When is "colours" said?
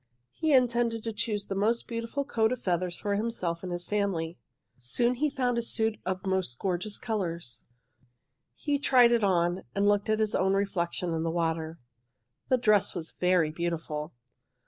6.97-7.61